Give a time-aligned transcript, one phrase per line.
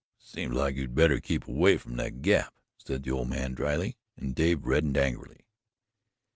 [0.17, 4.33] "Seems like you'd better keep away from that Gap," said the old man dryly, and
[4.33, 5.45] Dave reddened angrily.